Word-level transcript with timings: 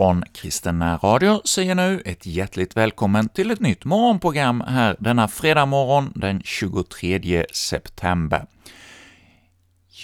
Från 0.00 0.24
Kristen 0.32 0.98
Radio 0.98 1.40
säger 1.44 1.74
nu 1.74 2.02
ett 2.04 2.26
hjärtligt 2.26 2.76
välkommen 2.76 3.28
till 3.28 3.50
ett 3.50 3.60
nytt 3.60 3.84
morgonprogram 3.84 4.60
här 4.60 4.96
denna 4.98 5.28
fredag 5.28 5.66
morgon 5.66 6.12
den 6.14 6.42
23 6.44 7.46
september. 7.52 8.46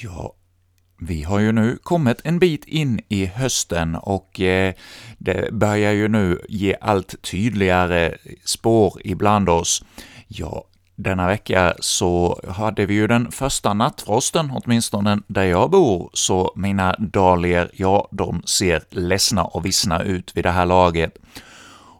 Ja, 0.03 0.35
vi 1.01 1.23
har 1.23 1.39
ju 1.39 1.53
nu 1.53 1.79
kommit 1.83 2.21
en 2.25 2.39
bit 2.39 2.65
in 2.65 3.01
i 3.09 3.27
hösten 3.27 3.95
och 3.95 4.41
eh, 4.41 4.75
det 5.19 5.53
börjar 5.53 5.93
ju 5.93 6.09
nu 6.09 6.41
ge 6.49 6.77
allt 6.81 7.23
tydligare 7.23 8.17
spår 8.45 9.01
ibland 9.05 9.49
oss. 9.49 9.85
Ja, 10.29 10.65
denna 10.97 11.27
vecka 11.27 11.75
så 11.81 12.41
hade 12.49 12.87
vi 12.87 12.95
ju 12.95 13.07
den 13.07 13.31
första 13.31 13.75
nattfrosten, 13.75 14.53
åtminstone 14.55 15.19
där 15.27 15.45
jag 15.45 15.71
bor, 15.71 16.11
så 16.13 16.53
mina 16.57 16.97
dahlior, 16.99 17.71
ja, 17.73 18.09
de 18.13 18.43
ser 18.47 18.83
ledsna 18.91 19.45
och 19.45 19.67
vissna 19.67 20.03
ut 20.03 20.37
vid 20.37 20.45
det 20.45 20.51
här 20.51 20.67
laget. 20.67 21.19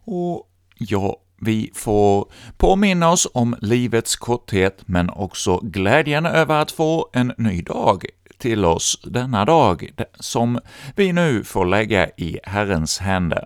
Och 0.05 0.49
ja, 0.79 1.17
vi 1.41 1.71
får 1.75 2.33
påminna 2.57 3.11
oss 3.11 3.29
om 3.35 3.57
livets 3.61 4.17
korthet, 4.17 4.83
men 4.87 5.11
också 5.11 5.59
glädjen 5.63 6.27
över 6.27 6.63
att 6.63 6.71
få 6.71 7.09
en 7.13 7.33
ny 7.39 7.63
dag 7.63 8.05
till 8.39 8.65
oss 8.65 9.01
denna 9.05 9.45
dag, 9.45 9.91
som 10.21 10.61
vi 10.97 11.13
nu 11.13 11.45
får 11.45 11.67
lägga 11.67 12.09
i 12.17 12.39
Herrens 12.45 12.99
händer. 12.99 13.45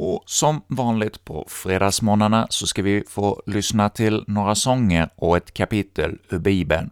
Och 0.00 0.22
som 0.26 0.62
vanligt 0.66 1.24
på 1.24 1.46
fredagsmorgnarna 1.48 2.46
så 2.50 2.66
ska 2.66 2.82
vi 2.82 3.04
få 3.08 3.42
lyssna 3.46 3.88
till 3.88 4.24
några 4.26 4.54
sånger 4.54 5.08
och 5.16 5.36
ett 5.36 5.54
kapitel 5.54 6.18
ur 6.30 6.38
Bibeln. 6.38 6.90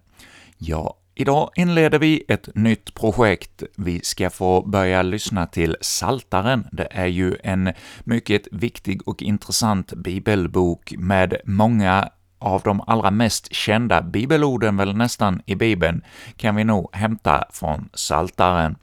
Ja, 0.59 0.97
idag 1.15 1.51
inleder 1.57 1.99
vi 1.99 2.25
ett 2.29 2.49
nytt 2.55 2.95
projekt. 2.95 3.63
Vi 3.77 4.01
ska 4.01 4.31
få 4.31 4.63
börja 4.63 5.03
lyssna 5.03 5.47
till 5.47 5.77
Saltaren. 5.81 6.67
Det 6.73 6.89
är 6.91 7.07
ju 7.07 7.37
en 7.43 7.73
mycket 8.05 8.43
viktig 8.53 9.09
och 9.09 9.23
intressant 9.23 9.93
bibelbok 9.93 10.95
med 10.99 11.37
många 11.45 12.11
av 12.39 12.63
de 12.63 12.81
allra 12.87 13.11
mest 13.11 13.55
kända 13.55 14.03
bibelorden 14.03 14.77
väl 14.77 14.97
nästan 14.97 15.43
i 15.47 15.55
Bibeln 15.55 16.03
kan 16.37 16.57
vi 16.57 16.65
nog 16.65 16.89
hämta 16.93 17.45
från 17.51 17.89
Saltaren. 17.95 18.77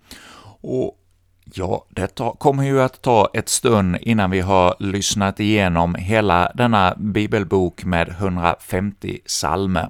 Och 0.61 0.99
Ja, 1.55 1.85
det 1.89 2.19
kommer 2.37 2.63
ju 2.63 2.81
att 2.81 3.01
ta 3.01 3.29
ett 3.33 3.49
stund 3.49 3.97
innan 4.01 4.31
vi 4.31 4.41
har 4.41 4.75
lyssnat 4.79 5.39
igenom 5.39 5.95
hela 5.95 6.51
denna 6.55 6.95
bibelbok 6.97 7.83
med 7.83 8.09
150 8.09 9.19
salmer. 9.25 9.89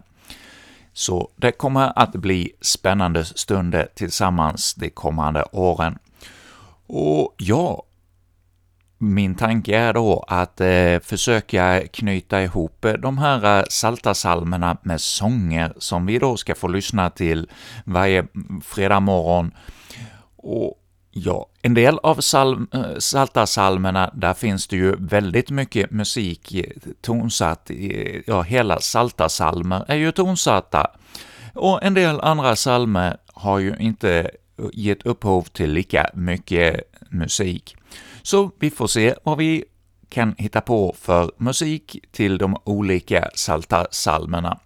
Så 0.93 1.29
det 1.35 1.51
kommer 1.51 1.99
att 1.99 2.11
bli 2.11 2.51
spännande 2.61 3.25
stunder 3.25 3.87
tillsammans 3.95 4.73
de 4.73 4.89
kommande 4.89 5.43
åren. 5.51 5.97
Och 6.87 7.35
ja, 7.37 7.83
min 8.97 9.35
tanke 9.35 9.77
är 9.77 9.93
då 9.93 10.25
att 10.27 10.61
eh, 10.61 10.99
försöka 10.99 11.87
knyta 11.87 12.41
ihop 12.41 12.85
de 12.99 13.17
här 13.17 13.59
eh, 13.59 13.63
salta 13.69 14.13
salmerna 14.13 14.77
med 14.81 15.01
sånger 15.01 15.73
som 15.77 16.05
vi 16.05 16.19
då 16.19 16.37
ska 16.37 16.55
få 16.55 16.67
lyssna 16.67 17.09
till 17.09 17.49
varje 17.85 18.25
fredag 18.61 18.99
morgon. 18.99 19.51
Och 20.35 20.79
Ja, 21.15 21.49
en 21.61 21.73
del 21.73 21.97
av 22.03 22.15
salm, 22.15 22.67
eh, 22.73 22.97
Salta-salmerna, 22.99 24.11
där 24.13 24.33
finns 24.33 24.67
det 24.67 24.75
ju 24.75 24.95
väldigt 24.99 25.49
mycket 25.49 25.91
musik 25.91 26.55
tonsatt, 27.01 27.71
ja, 28.25 28.41
hela 28.41 28.79
Saltarsalmer 28.79 29.85
är 29.87 29.95
ju 29.95 30.11
tonsatta. 30.11 30.87
Och 31.53 31.83
en 31.83 31.93
del 31.93 32.19
andra 32.19 32.55
salmer 32.55 33.17
har 33.27 33.59
ju 33.59 33.75
inte 33.79 34.31
gett 34.73 35.05
upphov 35.05 35.43
till 35.43 35.71
lika 35.71 36.09
mycket 36.13 36.81
musik. 37.09 37.75
Så 38.21 38.51
vi 38.59 38.69
får 38.69 38.87
se 38.87 39.15
vad 39.23 39.37
vi 39.37 39.65
kan 40.09 40.35
hitta 40.37 40.61
på 40.61 40.95
för 40.99 41.31
musik 41.37 41.97
till 42.11 42.37
de 42.37 42.57
olika 42.63 43.29
Saltarsalmerna. 43.35 44.59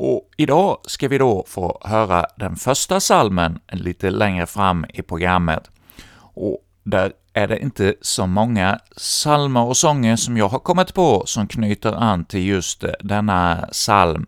Och 0.00 0.30
idag 0.36 0.78
ska 0.84 1.08
vi 1.08 1.18
då 1.18 1.44
få 1.48 1.80
höra 1.84 2.26
den 2.36 2.56
första 2.56 3.00
salmen 3.00 3.58
lite 3.72 4.10
längre 4.10 4.46
fram 4.46 4.86
i 4.94 5.02
programmet. 5.02 5.70
Och 6.18 6.58
där 6.82 7.12
är 7.32 7.48
det 7.48 7.58
inte 7.58 7.94
så 8.00 8.26
många 8.26 8.78
salmer 8.96 9.64
och 9.64 9.76
sånger 9.76 10.16
som 10.16 10.36
jag 10.36 10.48
har 10.48 10.58
kommit 10.58 10.94
på 10.94 11.22
som 11.26 11.46
knyter 11.46 11.92
an 11.92 12.24
till 12.24 12.46
just 12.46 12.84
eh, 12.84 12.90
denna 13.00 13.68
psalm. 13.72 14.26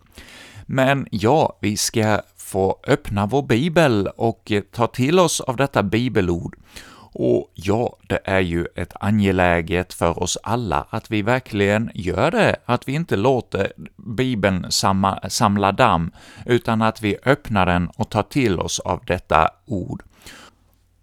Men 0.67 1.07
ja, 1.11 1.59
vi 1.61 1.77
ska 1.77 2.21
få 2.37 2.79
öppna 2.87 3.27
vår 3.27 3.43
bibel 3.43 4.09
och 4.17 4.53
eh, 4.53 4.63
ta 4.63 4.87
till 4.87 5.19
oss 5.19 5.41
av 5.41 5.57
detta 5.57 5.83
bibelord 5.83 6.57
och 7.13 7.51
ja, 7.55 7.97
det 8.09 8.21
är 8.25 8.41
ju 8.41 8.67
ett 8.77 8.93
angeläget 9.01 9.95
för 9.95 10.23
oss 10.23 10.39
alla 10.43 10.87
att 10.91 11.11
vi 11.11 11.23
verkligen 11.23 11.91
gör 11.95 12.31
det, 12.31 12.57
att 12.65 12.89
vi 12.89 12.93
inte 12.93 13.17
låter 13.17 13.73
Bibeln 13.97 14.67
samma, 14.71 15.21
samla 15.29 15.73
damm, 15.73 16.11
utan 16.47 16.83
att 16.83 17.03
vi 17.03 17.17
öppnar 17.25 17.67
den 17.67 17.89
och 17.97 18.11
tar 18.11 18.23
till 18.23 18.61
oss 18.61 18.81
av 18.81 19.03
detta 19.07 19.51
ord. 19.67 20.03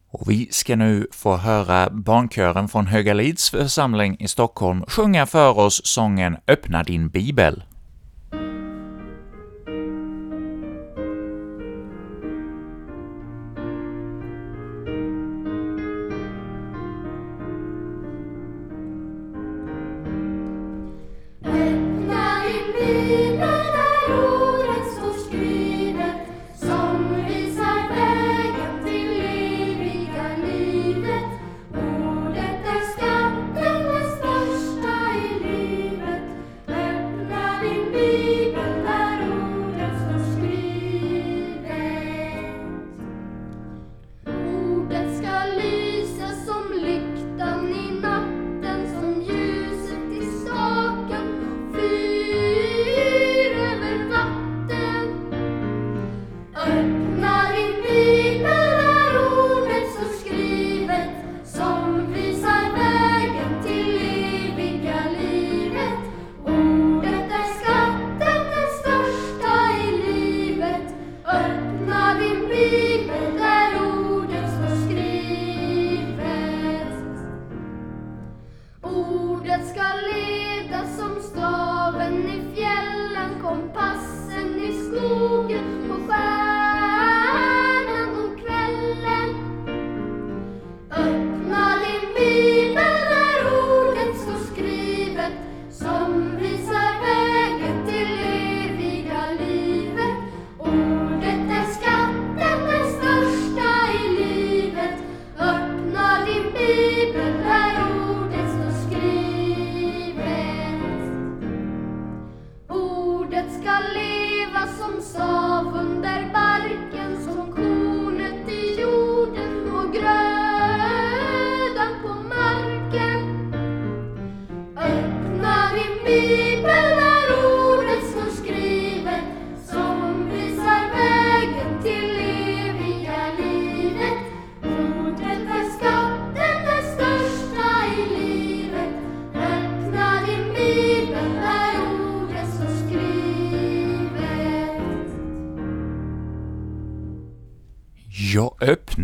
Och 0.09 0.29
vi 0.29 0.47
ska 0.51 0.75
nu 0.75 1.07
få 1.11 1.35
höra 1.35 1.89
barnkören 1.89 2.67
från 2.67 2.87
Högalids 2.87 3.49
församling 3.49 4.17
i 4.19 4.27
Stockholm 4.27 4.83
sjunga 4.87 5.25
för 5.25 5.57
oss 5.59 5.81
sången 5.85 6.37
”Öppna 6.47 6.83
din 6.83 7.09
bibel”. 7.09 7.63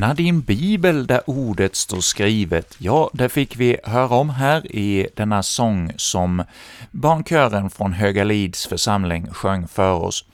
Öppna 0.03 0.13
din 0.13 0.41
bibel 0.41 1.07
där 1.07 1.21
ordet 1.25 1.75
står 1.75 2.01
skrivet. 2.01 2.75
Ja, 2.77 3.09
det 3.13 3.29
fick 3.29 3.55
vi 3.55 3.77
höra 3.83 4.15
om 4.15 4.29
här 4.29 4.75
i 4.75 5.07
denna 5.15 5.43
sång 5.43 5.91
som 5.97 6.43
barnkören 6.91 7.69
från 7.69 7.93
Högalids 7.93 8.67
församling 8.67 9.27
sjöng 9.31 9.67
för 9.67 9.93
oss. 9.93 10.25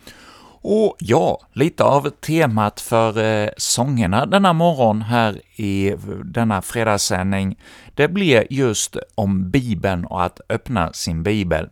Och 0.61 0.95
ja, 0.99 1.39
lite 1.53 1.83
av 1.83 2.09
temat 2.09 2.81
för 2.81 3.17
eh, 3.17 3.49
sångerna 3.57 4.25
denna 4.25 4.53
morgon 4.53 5.01
här 5.01 5.41
i 5.55 5.95
denna 6.23 6.61
fredagssändning, 6.61 7.57
det 7.95 8.07
blir 8.07 8.47
just 8.49 8.97
om 9.15 9.51
Bibeln 9.51 10.05
och 10.05 10.23
att 10.23 10.41
öppna 10.49 10.93
sin 10.93 11.23
bibel. 11.23 11.69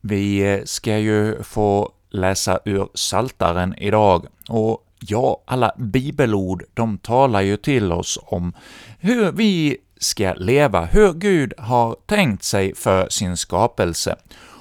Vi 0.00 0.54
eh, 0.54 0.64
ska 0.64 0.98
ju 0.98 1.42
få 1.42 1.92
läsa 2.10 2.58
ur 2.64 2.88
Saltaren 2.94 3.74
idag, 3.78 4.26
och 4.48 4.85
ja, 5.00 5.42
alla 5.44 5.72
bibelord, 5.76 6.64
de 6.74 6.98
talar 6.98 7.40
ju 7.40 7.56
till 7.56 7.92
oss 7.92 8.18
om 8.22 8.52
hur 8.98 9.32
vi 9.32 9.76
ska 9.98 10.34
leva, 10.34 10.84
hur 10.84 11.12
Gud 11.12 11.52
har 11.58 11.96
tänkt 12.06 12.44
sig 12.44 12.74
för 12.74 13.08
sin 13.08 13.36
skapelse. 13.36 14.16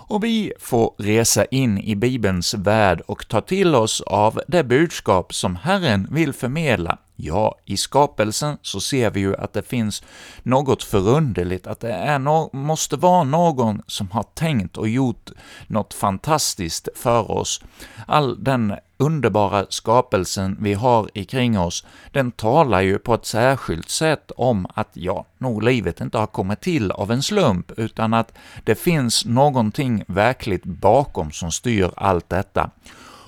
Och 0.08 0.24
vi 0.24 0.54
får 0.60 0.94
resa 0.98 1.46
in 1.46 1.78
i 1.78 1.96
Bibelns 1.96 2.54
värld 2.54 3.02
och 3.06 3.28
ta 3.28 3.42
till 3.42 3.76
oss 3.76 4.02
av 4.02 4.42
det 4.48 4.64
budskap 4.64 5.34
som 5.34 5.56
Herren 5.56 6.08
vill 6.12 6.34
förmedla. 6.34 6.98
Ja, 7.16 7.56
i 7.66 7.78
skapelsen 7.78 8.58
så 8.62 8.80
ser 8.80 9.12
vi 9.12 9.20
ju 9.20 9.36
att 9.36 9.54
det 9.54 9.62
finns 9.62 10.04
något 10.44 10.84
förunderligt, 10.84 11.68
att 11.68 11.80
det 11.80 11.92
är 11.92 12.20
no 12.20 12.50
måste 12.54 12.96
vara 12.96 13.24
någon 13.24 13.82
som 13.88 14.12
har 14.12 14.24
tänkt 14.24 14.78
och 14.78 14.90
gjort 14.90 15.32
något 15.68 15.94
fantastiskt 15.94 16.90
för 16.96 17.32
oss. 17.32 17.62
All 18.08 18.44
den 18.44 18.76
underbara 18.98 19.66
skapelsen 19.70 20.58
vi 20.62 20.74
har 20.74 21.10
ikring 21.14 21.60
oss, 21.60 21.86
den 22.12 22.32
talar 22.32 22.82
ju 22.82 22.98
på 22.98 23.14
ett 23.14 23.26
särskilt 23.26 23.90
sätt 23.90 24.32
om 24.38 24.68
att, 24.74 24.90
ja, 24.94 25.26
nog 25.38 25.64
livet 25.64 26.02
inte 26.02 26.18
har 26.18 26.28
kommit 26.28 26.62
till 26.62 26.92
av 26.92 27.12
en 27.12 27.24
slump, 27.24 27.72
utan 27.78 28.14
att 28.14 28.34
det 28.64 28.76
finns 28.76 29.26
någonting 29.26 30.04
verkligt 30.08 30.64
bakom 30.64 31.32
som 31.32 31.52
styr 31.52 31.92
allt 31.96 32.30
detta. 32.30 32.70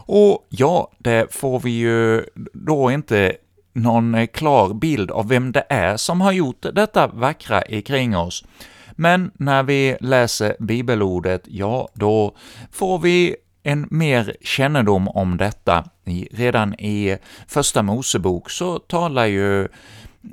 Och 0.09 0.45
ja, 0.49 0.91
det 0.97 1.33
får 1.33 1.59
vi 1.59 1.69
ju 1.69 2.25
då 2.53 2.91
inte 2.91 3.35
någon 3.73 4.27
klar 4.27 4.73
bild 4.73 5.11
av 5.11 5.27
vem 5.27 5.51
det 5.51 5.65
är 5.69 5.97
som 5.97 6.21
har 6.21 6.31
gjort 6.31 6.65
detta 6.73 7.07
vackra 7.07 7.65
ikring 7.65 8.17
oss. 8.17 8.45
Men 8.91 9.31
när 9.33 9.63
vi 9.63 9.97
läser 10.01 10.55
bibelordet, 10.59 11.43
ja, 11.45 11.89
då 11.93 12.35
får 12.71 12.99
vi 12.99 13.35
en 13.67 13.87
mer 13.91 14.35
kännedom 14.41 15.07
om 15.07 15.37
detta. 15.37 15.83
Redan 16.31 16.73
i 16.73 17.17
Första 17.47 17.83
Mosebok 17.83 18.49
så 18.49 18.79
talar 18.79 19.25
ju 19.25 19.67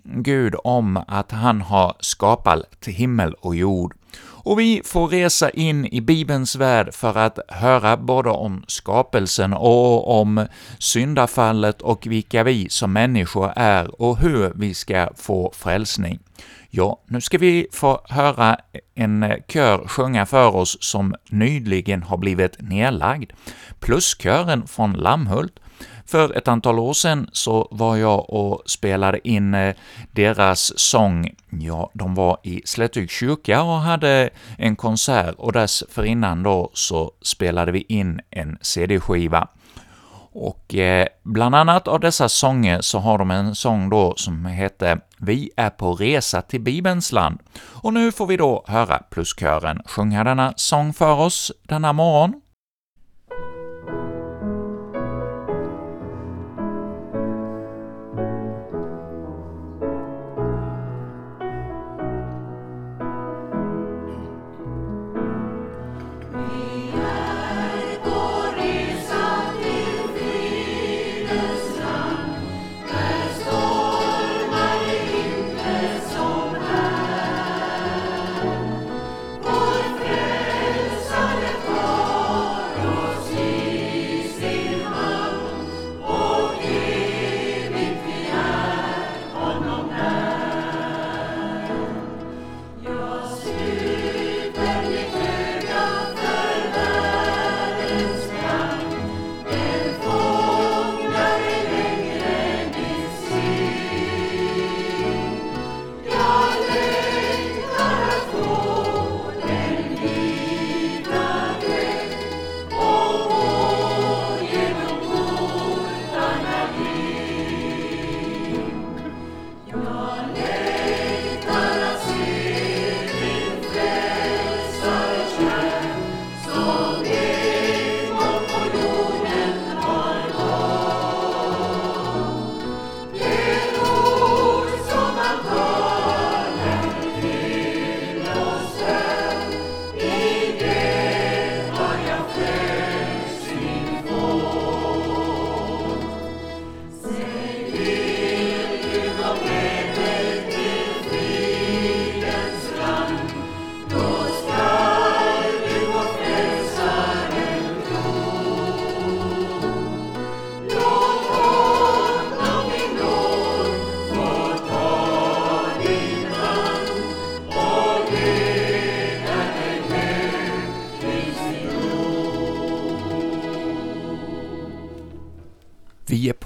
Gud 0.05 0.55
om 0.65 1.05
att 1.09 1.33
han 1.33 1.61
har 1.61 1.97
skapat 2.01 2.87
himmel 2.87 3.35
och 3.35 3.57
jord. 3.57 3.95
Och 4.45 4.61
vi 4.61 4.83
får 4.85 5.09
resa 5.09 5.51
in 5.51 5.87
i 5.87 6.01
Bibelns 6.01 6.57
värld 6.57 6.95
för 6.95 7.19
att 7.19 7.39
höra 7.49 7.97
både 7.97 8.31
om 8.31 8.65
skapelsen 8.69 9.53
och 9.53 10.21
om 10.21 10.47
syndafallet 10.79 11.83
och 11.83 12.07
vilka 12.07 12.43
vi 12.45 12.69
som 12.69 12.93
människor 12.93 13.53
är 13.57 14.03
och 14.03 14.19
hur 14.19 14.53
vi 14.55 14.75
ska 14.75 15.09
få 15.17 15.53
frälsning. 15.55 16.19
Ja, 16.71 17.01
nu 17.07 17.21
ska 17.21 17.39
vi 17.39 17.67
få 17.73 18.01
höra 18.09 18.57
en 18.95 19.33
kör 19.49 19.89
sjunga 19.89 20.27
för 20.27 20.57
oss 20.57 20.77
som 20.81 21.15
nyligen 21.31 22.03
har 22.03 22.17
blivit 22.17 22.57
nedlagd. 22.61 23.33
Pluskören 23.81 24.67
från 24.67 24.93
Lammhult 24.93 25.61
för 26.07 26.37
ett 26.37 26.49
antal 26.49 26.79
år 26.79 26.93
sedan 26.93 27.29
så 27.33 27.69
var 27.71 27.97
jag 27.97 28.31
och 28.31 28.63
spelade 28.67 29.29
in 29.29 29.55
eh, 29.55 29.75
deras 30.13 30.79
sång, 30.79 31.35
ja, 31.51 31.91
de 31.95 32.15
var 32.15 32.39
i 32.43 32.63
Slättygs 32.65 33.13
kyrka 33.13 33.63
och 33.63 33.81
hade 33.81 34.31
en 34.59 34.77
konsert, 34.77 35.35
och 35.39 35.53
dessförinnan 35.53 36.43
då 36.43 36.71
så 36.73 37.13
spelade 37.23 37.73
vi 37.73 37.85
in 37.89 38.21
en 38.31 38.59
CD-skiva. 38.61 39.49
Och 40.37 40.75
eh, 40.75 41.07
bland 41.23 41.55
annat 41.55 41.89
av 41.89 42.01
dessa 42.01 42.29
sånger 42.29 42.81
så 42.81 42.99
har 42.99 43.19
de 43.19 43.31
en 43.31 43.55
sång 43.55 43.91
då 43.91 44.15
som 44.17 44.47
heter 44.47 45.01
”Vi 45.19 45.51
är 45.57 45.71
på 45.71 45.95
resa 45.95 46.43
till 46.43 46.61
Bibelns 46.61 47.13
land”. 47.13 47.41
Och 47.57 47.93
nu 47.93 48.13
får 48.13 48.27
vi 48.27 48.37
då 48.37 48.65
höra 48.67 48.99
Pluskören 48.99 49.83
sjunga 49.87 50.25
denna 50.25 50.53
sång 50.57 50.93
för 50.93 51.21
oss 51.21 51.53
denna 51.63 51.93
morgon. 51.93 52.41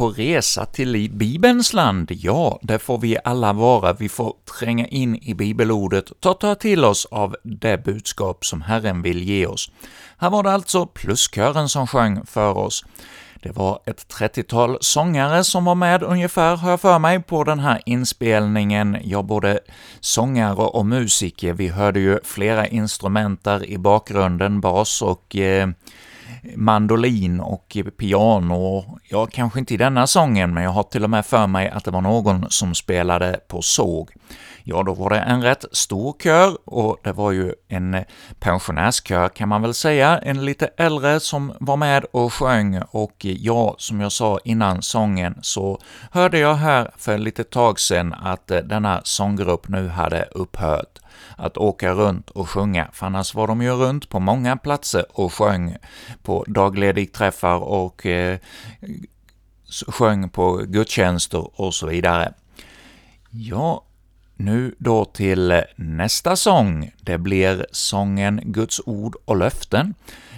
Får 0.08 0.22
resa 0.22 0.64
till 0.64 1.10
Bibelns 1.10 1.72
land, 1.72 2.10
ja, 2.10 2.58
det 2.62 2.78
får 2.78 2.98
vi 2.98 3.18
alla 3.24 3.52
vara. 3.52 3.92
Vi 3.92 4.08
får 4.08 4.34
tränga 4.58 4.86
in 4.86 5.16
i 5.16 5.34
bibelordet 5.34 6.10
och 6.10 6.20
ta, 6.20 6.34
ta 6.34 6.54
till 6.54 6.84
oss 6.84 7.06
av 7.10 7.36
det 7.42 7.84
budskap 7.84 8.44
som 8.44 8.62
Herren 8.62 9.02
vill 9.02 9.22
ge 9.22 9.46
oss. 9.46 9.70
Här 10.18 10.30
var 10.30 10.42
det 10.42 10.52
alltså 10.52 10.86
pluskören 10.86 11.68
som 11.68 11.86
sjöng 11.86 12.26
för 12.26 12.58
oss. 12.58 12.84
Det 13.42 13.52
var 13.52 13.80
ett 13.86 14.06
30-tal 14.20 14.78
sångare 14.80 15.44
som 15.44 15.64
var 15.64 15.74
med 15.74 16.02
ungefär, 16.02 16.56
har 16.56 16.70
jag 16.70 16.80
för 16.80 16.98
mig, 16.98 17.22
på 17.22 17.44
den 17.44 17.58
här 17.58 17.80
inspelningen. 17.86 18.98
Ja, 19.04 19.22
både 19.22 19.60
sångare 20.00 20.54
och 20.54 20.86
musiker. 20.86 21.52
Vi 21.52 21.68
hörde 21.68 22.00
ju 22.00 22.18
flera 22.24 22.66
instrument 22.66 23.44
där 23.44 23.66
i 23.66 23.78
bakgrunden, 23.78 24.60
bas 24.60 25.02
och 25.02 25.36
eh, 25.36 25.68
mandolin 26.56 27.40
och 27.40 27.76
piano. 27.98 28.98
Ja, 29.10 29.26
kanske 29.26 29.58
inte 29.58 29.74
i 29.74 29.76
denna 29.76 30.06
sången, 30.06 30.54
men 30.54 30.62
jag 30.62 30.70
har 30.70 30.82
till 30.82 31.04
och 31.04 31.10
med 31.10 31.26
för 31.26 31.46
mig 31.46 31.68
att 31.68 31.84
det 31.84 31.90
var 31.90 32.00
någon 32.00 32.46
som 32.50 32.74
spelade 32.74 33.40
på 33.48 33.62
såg. 33.62 34.10
Ja, 34.70 34.82
då 34.82 34.94
var 34.94 35.10
det 35.10 35.18
en 35.18 35.42
rätt 35.42 35.64
stor 35.72 36.14
kör, 36.22 36.58
och 36.64 36.96
det 37.02 37.12
var 37.12 37.32
ju 37.32 37.54
en 37.68 38.04
pensionärskör 38.40 39.28
kan 39.28 39.48
man 39.48 39.62
väl 39.62 39.74
säga, 39.74 40.18
en 40.18 40.44
lite 40.44 40.70
äldre 40.76 41.20
som 41.20 41.52
var 41.60 41.76
med 41.76 42.04
och 42.10 42.32
sjöng, 42.32 42.82
och 42.90 43.16
ja, 43.20 43.74
som 43.78 44.00
jag 44.00 44.12
sa 44.12 44.38
innan 44.44 44.82
sången, 44.82 45.38
så 45.42 45.80
hörde 46.10 46.38
jag 46.38 46.54
här 46.54 46.90
för 46.96 47.14
ett 47.14 47.20
litet 47.20 47.50
tag 47.50 47.80
sedan 47.80 48.14
att 48.14 48.50
eh, 48.50 48.58
denna 48.58 49.00
sånggrupp 49.04 49.68
nu 49.68 49.88
hade 49.88 50.22
upphört 50.30 50.98
att 51.36 51.56
åka 51.56 51.92
runt 51.92 52.30
och 52.30 52.48
sjunga, 52.48 52.88
för 52.92 53.06
annars 53.06 53.34
var 53.34 53.46
de 53.46 53.62
ju 53.62 53.70
runt 53.70 54.08
på 54.08 54.20
många 54.20 54.56
platser 54.56 55.04
och 55.12 55.32
sjöng 55.32 55.76
på 56.22 56.44
dagledigträffar 56.48 57.56
och 57.58 58.06
eh, 58.06 58.38
sjöng 59.88 60.28
på 60.30 60.56
gudstjänster 60.56 61.60
och 61.60 61.74
så 61.74 61.86
vidare. 61.86 62.32
Ja, 63.30 63.84
nu 64.38 64.74
då 64.78 65.04
till 65.04 65.62
nästa 65.76 66.36
sång. 66.36 66.90
Det 67.00 67.18
blir 67.18 67.66
sången 67.72 68.40
Guds 68.44 68.80
ord 68.86 69.16
och 69.24 69.36
löften, 69.36 69.94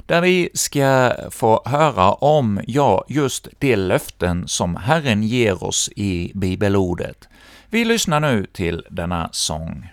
där 0.06 0.20
vi 0.20 0.50
ska 0.54 1.12
få 1.30 1.62
höra 1.64 2.12
om, 2.12 2.60
ja, 2.66 3.04
just 3.08 3.48
de 3.58 3.76
löften 3.76 4.48
som 4.48 4.76
Herren 4.76 5.22
ger 5.22 5.64
oss 5.64 5.90
i 5.96 6.32
bibelordet. 6.34 7.28
Vi 7.70 7.84
lyssnar 7.84 8.20
nu 8.20 8.46
till 8.52 8.84
denna 8.90 9.28
sång. 9.32 9.88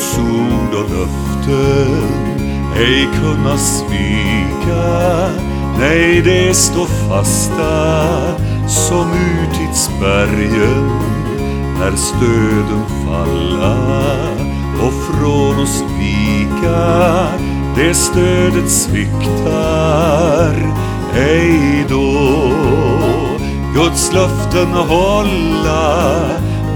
Guds 0.00 0.18
ord 0.18 0.74
och 0.74 0.90
löften 0.90 2.36
ej 2.76 3.08
kunna 3.20 3.56
svika. 3.56 5.28
Nej, 5.78 6.22
det 6.22 6.54
står 6.54 6.86
fasta 6.86 8.12
som 8.68 9.10
urtidsbergen 9.12 10.90
när 11.78 11.96
stöden 11.96 12.84
falla 13.06 13.76
och 14.82 14.92
från 14.92 15.62
oss 15.62 15.84
vika. 15.98 17.28
Det 17.76 17.94
stödet 17.94 18.70
sviktar 18.70 20.54
ej 21.16 21.84
då. 21.88 22.52
Guds 23.74 24.12
löften 24.12 24.68
hålla 24.68 26.20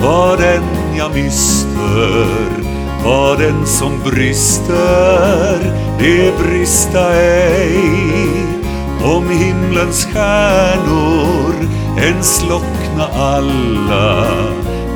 vad 0.03 0.41
än 0.41 0.65
jag 0.97 1.15
mister 1.15 2.74
vad 3.05 3.39
den 3.39 3.67
som 3.67 4.01
brister, 4.05 5.59
det 5.99 6.39
brista 6.39 7.15
ej. 7.15 7.79
Om 9.03 9.31
himlens 9.31 10.05
stjärnor 10.05 11.55
än 11.99 12.23
slockna 12.23 13.07
alla, 13.15 14.27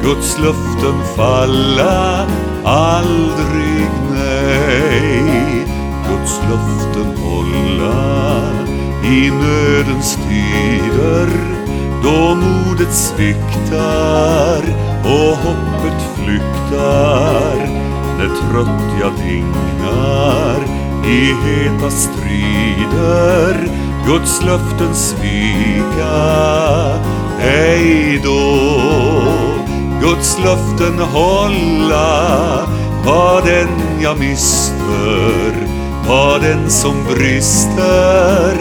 Guds 0.02 0.38
löften 0.38 1.02
falla 1.16 2.26
aldrig 2.64 3.88
nej. 4.10 5.66
Guds 6.08 6.40
löften 6.50 7.22
hålla 7.22 8.42
i 9.04 9.30
nödens 9.30 10.18
tider, 10.28 11.28
då 12.02 12.34
modet 12.34 12.94
sviktar 12.94 14.62
och 15.04 15.36
hoppet 15.36 16.02
flyktar 16.16 17.77
när 18.18 18.28
trött 18.28 19.00
jag 19.00 19.12
dignar 19.12 20.64
i 21.04 21.34
heta 21.44 21.90
strider. 21.90 23.68
Guds 24.06 24.42
löften 24.42 24.94
svika 24.94 26.16
ej 27.40 28.20
då. 28.24 28.70
Guds 30.00 30.38
löften 30.44 30.98
hålla 30.98 32.66
vad 33.04 33.48
än 33.48 34.00
jag 34.00 34.18
mister 34.18 35.68
vad 36.08 36.42
den 36.42 36.70
som 36.70 37.04
brister 37.04 38.56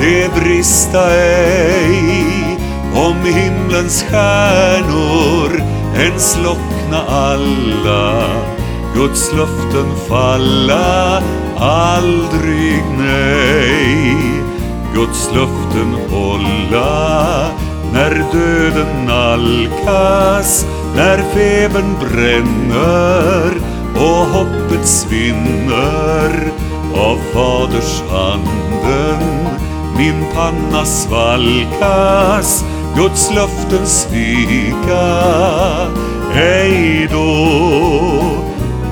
det 0.00 0.34
brista 0.34 1.10
ej. 1.14 2.58
Om 2.94 3.16
himlens 3.24 4.02
stjärnor 4.02 5.62
än 5.96 6.20
slockna 6.20 7.02
alla 7.08 8.24
Guds 8.94 9.32
löften 9.32 9.96
falla 10.08 11.22
aldrig 11.58 12.84
nej. 12.98 14.16
Guds 14.94 15.30
löften 15.34 15.96
hålla 16.10 17.50
när 17.92 18.24
döden 18.32 19.06
nalkas, 19.06 20.66
när 20.96 21.18
febern 21.34 21.94
bränner 22.00 23.52
och 23.94 24.26
hoppet 24.26 24.86
svinner. 24.86 26.52
Av 26.94 27.18
Faders 27.32 28.02
handen 28.10 29.40
min 30.00 30.24
panna 30.34 30.84
svalkas 30.84 32.64
Guds 32.96 33.30
löften 33.30 33.86
svika. 33.86 35.06
Ej 36.34 37.08
då. 37.12 38.29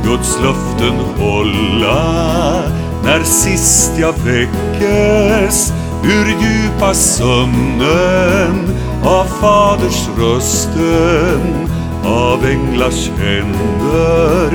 Guds 0.05 0.39
löften 0.43 0.95
hålla. 1.19 2.63
När 3.05 3.23
sist 3.23 3.93
jag 3.99 4.13
väckes 4.13 5.73
ur 6.05 6.27
djupa 6.27 6.95
sömnen 6.95 8.77
av 9.05 9.25
Faders 9.25 10.09
rösten 10.19 11.69
av 12.05 12.45
änglars 12.47 13.11
händer 13.19 14.51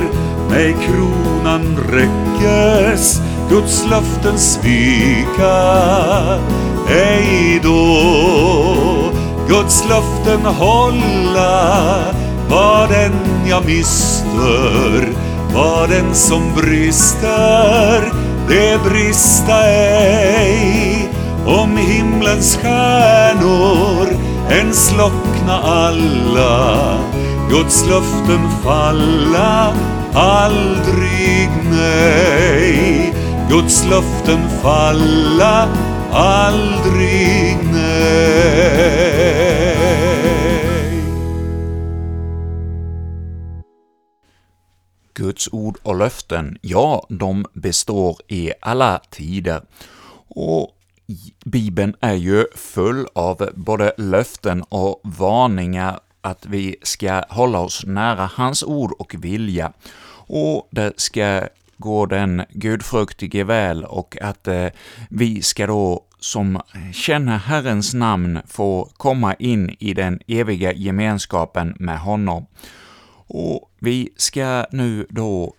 mig 0.50 0.76
kronan 0.86 1.78
räckes. 1.92 3.20
Guds 3.50 3.86
löften 3.90 4.38
svika 4.38 5.56
ej 6.88 7.60
då. 7.62 9.12
Guds 9.48 9.84
löften 9.88 10.40
hålla 10.40 11.96
vad 12.48 12.90
än 12.90 13.12
jag 13.46 13.64
mister 13.66 15.23
vad 15.54 15.90
den 15.90 16.14
som 16.14 16.54
brister, 16.54 18.12
det 18.48 18.82
brista 18.84 19.66
ej. 19.66 21.08
Om 21.46 21.76
himlens 21.76 22.56
stjärnor 22.56 24.08
än 24.50 24.74
slockna 24.74 25.60
alla, 25.62 26.98
Guds 27.50 27.86
löften 27.86 28.48
falla 28.64 29.74
aldrig 30.14 31.48
nej. 31.70 33.14
Guds 33.50 33.84
löften 33.90 34.48
falla 34.62 35.68
aldrig 36.12 37.58
nej. 37.72 39.83
Guds 45.14 45.48
ord 45.52 45.78
och 45.82 45.96
löften, 45.96 46.58
ja, 46.60 47.06
de 47.08 47.46
består 47.52 48.16
i 48.28 48.52
alla 48.60 49.00
tider. 49.10 49.62
Och 50.28 50.70
Bibeln 51.44 51.96
är 52.00 52.14
ju 52.14 52.46
full 52.54 53.06
av 53.12 53.50
både 53.54 53.92
löften 53.98 54.62
och 54.62 55.00
varningar 55.04 56.00
att 56.20 56.46
vi 56.46 56.76
ska 56.82 57.22
hålla 57.28 57.58
oss 57.58 57.84
nära 57.86 58.30
hans 58.34 58.62
ord 58.62 58.92
och 58.98 59.14
vilja, 59.18 59.72
och 60.26 60.68
det 60.70 60.92
ska 60.96 61.48
gå 61.76 62.06
den 62.06 62.42
gudfruktige 62.50 63.44
väl 63.44 63.84
och 63.84 64.16
att 64.20 64.48
eh, 64.48 64.66
vi 65.10 65.42
ska 65.42 65.66
då 65.66 66.04
som 66.20 66.60
känner 66.92 67.38
Herrens 67.38 67.94
namn 67.94 68.40
få 68.46 68.90
komma 68.96 69.34
in 69.34 69.76
i 69.78 69.94
den 69.94 70.20
eviga 70.26 70.72
gemenskapen 70.72 71.76
med 71.78 71.98
honom. 71.98 72.46
Och 73.26 73.70
vi 73.78 74.08
ska 74.16 74.66
nu 74.70 75.06
då 75.10 75.54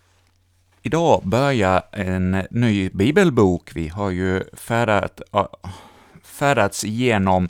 idag 0.82 1.22
börja 1.24 1.84
en 1.92 2.44
ny 2.52 2.90
bibelbok. 2.90 3.72
Vi 3.76 3.88
har 3.88 4.10
ju 4.10 4.44
färdat, 4.54 5.22
färdats 6.24 6.84
igenom 6.84 7.50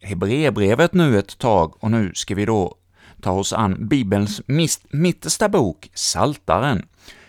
Hebreerbrevet 0.00 0.94
nu 0.94 1.18
ett 1.18 1.38
tag, 1.38 1.84
och 1.84 1.90
nu 1.90 2.12
ska 2.14 2.34
vi 2.34 2.44
då 2.44 2.74
ta 3.20 3.32
oss 3.32 3.52
an 3.52 3.88
Bibelns 3.88 4.42
mittersta 4.90 5.48
bok, 5.48 5.90
Saltaren. 5.94 6.86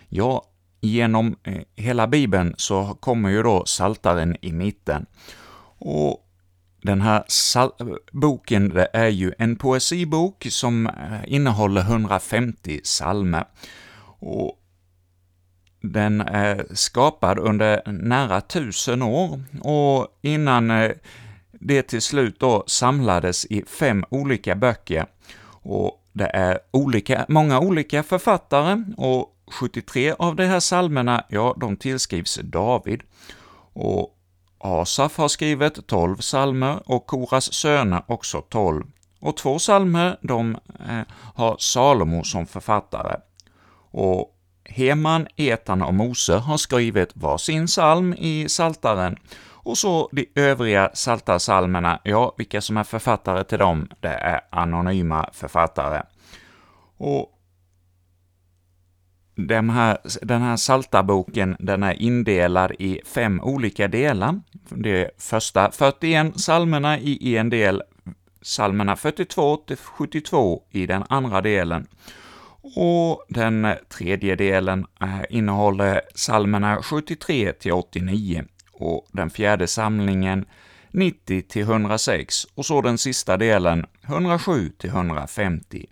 Ja, 0.09 0.45
genom 0.81 1.35
eh, 1.43 1.61
hela 1.75 2.07
Bibeln 2.07 2.53
så 2.57 2.97
kommer 2.99 3.29
ju 3.29 3.43
då 3.43 3.65
Saltaren 3.65 4.37
i 4.41 4.51
mitten. 4.51 5.05
Och 5.77 6.22
den 6.83 7.01
här 7.01 7.23
boken 8.11 8.69
det 8.69 8.87
är 8.93 9.07
ju 9.07 9.33
en 9.37 9.55
poesibok 9.55 10.47
som 10.49 10.87
eh, 10.87 11.33
innehåller 11.33 11.81
150 11.81 12.79
psalmer. 12.83 13.45
Och 14.19 14.59
den 15.81 16.21
är 16.21 16.65
skapad 16.73 17.39
under 17.39 17.91
nära 17.91 18.41
tusen 18.41 19.01
år, 19.01 19.43
och 19.61 20.07
innan 20.21 20.71
eh, 20.71 20.91
det 21.51 21.81
till 21.81 22.01
slut 22.01 22.39
då 22.39 22.63
samlades 22.67 23.45
i 23.45 23.63
fem 23.67 24.05
olika 24.09 24.55
böcker. 24.55 25.05
Och 25.45 26.07
det 26.13 26.27
är 26.27 26.59
olika, 26.71 27.25
många 27.29 27.59
olika 27.59 28.03
författare, 28.03 28.83
och 28.97 29.29
73 29.47 30.13
av 30.19 30.35
de 30.35 30.45
här 30.45 30.59
psalmerna, 30.59 31.25
ja, 31.29 31.55
de 31.59 31.77
tillskrivs 31.77 32.39
David. 32.43 33.01
Och 33.73 34.12
Asaf 34.65 35.17
har 35.17 35.27
skrivit 35.27 35.87
12 35.87 36.17
psalmer 36.17 36.81
och 36.85 37.07
Koras 37.07 37.53
söner 37.53 38.03
också 38.07 38.41
12. 38.41 38.85
Och 39.19 39.37
två 39.37 39.57
psalmer, 39.57 40.17
de 40.21 40.57
eh, 40.89 41.01
har 41.35 41.57
Salomo 41.59 42.23
som 42.23 42.45
författare. 42.45 43.15
Och 43.91 44.29
Heman, 44.65 45.27
Etan 45.35 45.81
och 45.81 45.93
Mose 45.93 46.35
har 46.35 46.57
skrivit 46.57 47.09
var 47.13 47.37
sin 47.37 47.67
psalm 47.67 48.13
i 48.13 48.49
Saltaren 48.49 49.17
och 49.63 49.77
så 49.77 50.09
de 50.11 50.25
övriga 50.35 50.89
Saltarsalmerna, 50.93 51.99
ja, 52.03 52.35
vilka 52.37 52.61
som 52.61 52.77
är 52.77 52.83
författare 52.83 53.43
till 53.43 53.59
dem, 53.59 53.89
det 53.99 54.07
är 54.13 54.41
anonyma 54.49 55.29
författare. 55.33 56.01
Och 56.97 57.32
den 59.35 59.69
här, 59.69 59.97
den 60.21 60.41
här 60.41 60.57
Saltarboken, 60.57 61.55
den 61.59 61.83
är 61.83 62.01
indelad 62.01 62.71
i 62.79 63.01
fem 63.05 63.41
olika 63.41 63.87
delar. 63.87 64.41
De 64.69 65.09
första 65.17 65.71
41 65.71 66.35
psalmerna 66.35 66.99
i 66.99 67.37
en 67.37 67.49
del, 67.49 67.83
psalmerna 68.43 68.95
42 68.95 69.57
till 69.57 69.77
72 69.77 70.63
i 70.71 70.85
den 70.85 71.03
andra 71.09 71.41
delen. 71.41 71.87
Och 72.75 73.25
den 73.29 73.67
tredje 73.89 74.35
delen 74.35 74.85
eh, 75.01 75.21
innehåller 75.29 76.01
psalmerna 76.15 76.81
73 76.83 77.53
till 77.53 77.71
89 77.71 78.45
och 78.73 79.07
den 79.11 79.29
fjärde 79.29 79.67
samlingen 79.67 80.45
90 80.91 81.41
till 81.41 81.61
106 81.61 82.47
och 82.55 82.65
så 82.65 82.81
den 82.81 82.97
sista 82.97 83.37
delen 83.37 83.85
107 84.01 84.69
till 84.69 84.89
150. 84.89 85.85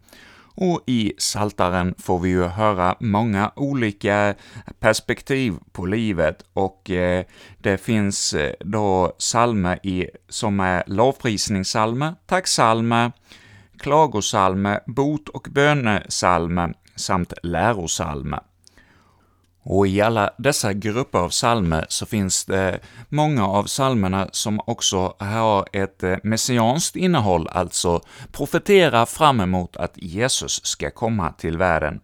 Och 0.55 0.83
i 0.87 1.13
Saltaren 1.17 1.95
får 1.97 2.19
vi 2.19 2.29
ju 2.29 2.43
höra 2.43 2.95
många 2.99 3.51
olika 3.55 4.35
perspektiv 4.79 5.53
på 5.71 5.85
livet, 5.85 6.43
och 6.53 6.89
eh, 6.89 7.25
det 7.57 7.77
finns 7.77 8.33
eh, 8.33 8.53
då 8.59 9.07
psalmer 9.07 9.79
i, 9.83 10.09
som 10.29 10.59
är 10.59 10.83
lovprisningssalmer, 10.87 12.15
tacksalmer, 12.25 13.11
klagosalmer, 13.79 14.79
bot 14.87 15.29
och 15.29 15.47
bönesalmer 15.51 16.73
samt 16.95 17.33
lärosalmer. 17.43 18.39
Och 19.63 19.87
i 19.87 20.01
alla 20.01 20.33
dessa 20.37 20.73
grupper 20.73 21.19
av 21.19 21.29
psalmer 21.29 21.85
så 21.89 22.05
finns 22.05 22.45
det 22.45 22.79
många 23.09 23.47
av 23.47 23.63
psalmerna 23.63 24.29
som 24.31 24.59
också 24.65 25.15
har 25.19 25.67
ett 25.71 26.03
eh, 26.03 26.17
messianskt 26.23 26.95
innehåll, 26.95 27.47
alltså 27.47 28.01
profeterar 28.31 29.05
fram 29.05 29.39
emot 29.39 29.77
att 29.77 29.93
Jesus 29.95 30.65
ska 30.65 30.91
komma 30.91 31.31
till 31.31 31.57
världen. 31.57 31.99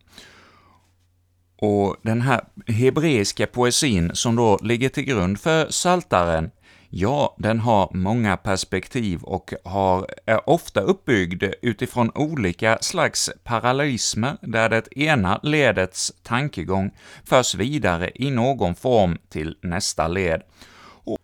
Och 1.61 1.95
den 2.01 2.21
här 2.21 2.41
hebreiska 2.67 3.47
poesin 3.47 4.11
som 4.13 4.35
då 4.35 4.59
ligger 4.61 4.89
till 4.89 5.03
grund 5.03 5.39
för 5.39 5.69
Saltaren 5.69 6.51
Ja, 6.89 7.35
den 7.37 7.59
har 7.59 7.89
många 7.93 8.37
perspektiv 8.37 9.23
och 9.23 9.53
har, 9.63 10.07
är 10.25 10.49
ofta 10.49 10.81
uppbyggd 10.81 11.43
utifrån 11.61 12.11
olika 12.15 12.77
slags 12.81 13.29
parallellismer, 13.43 14.37
där 14.41 14.69
det 14.69 14.97
ena 14.97 15.39
ledets 15.43 16.13
tankegång 16.23 16.91
förs 17.25 17.55
vidare 17.55 18.11
i 18.15 18.31
någon 18.31 18.75
form 18.75 19.17
till 19.29 19.57
nästa 19.61 20.07
led. 20.07 20.41
Och, 21.03 21.17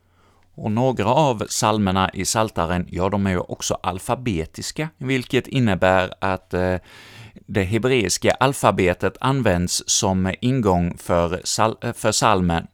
och 0.56 0.72
några 0.72 1.06
av 1.06 1.46
psalmerna 1.46 2.10
i 2.14 2.26
Saltaren, 2.26 2.88
ja, 2.90 3.10
de 3.10 3.28
är 3.28 3.32
ju 3.32 3.40
också 3.40 3.74
alfabetiska, 3.84 4.90
vilket 4.98 5.48
innebär 5.48 6.14
att 6.20 6.54
eh, 6.54 6.76
det 7.46 7.64
hebreiska 7.64 8.32
alfabetet 8.32 9.18
används 9.22 9.84
som 9.88 10.34
ingång 10.42 10.98
för, 10.98 11.42
sal 11.44 11.76
eh, 11.82 11.94
för 11.94 12.12
salmen. 12.12 12.68